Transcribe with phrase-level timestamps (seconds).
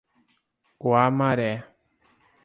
[0.81, 1.49] Guamaré